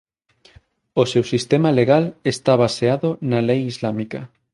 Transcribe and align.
O 1.01 1.03
seu 1.11 1.23
sistema 1.33 1.69
legal 1.79 2.03
está 2.33 2.51
baseado 2.63 3.07
na 3.29 3.39
lei 3.49 3.61
islámica. 3.73 4.19